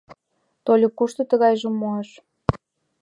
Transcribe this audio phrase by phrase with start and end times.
[0.65, 2.09] Тольык кушто тыгайжым муаш?